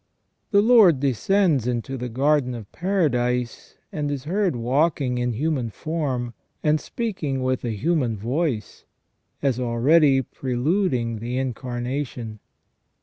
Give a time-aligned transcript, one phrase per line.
[0.49, 6.33] The Lord descends into the garden of paradise, and is heard walking in human form,
[6.63, 8.83] and speaking with a human voice,
[9.43, 12.39] as already preluding the Incarnation.